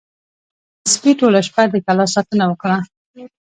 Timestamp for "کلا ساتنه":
1.85-2.45